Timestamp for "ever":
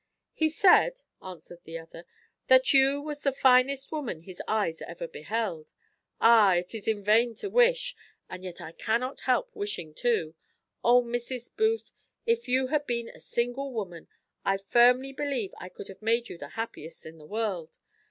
4.81-5.07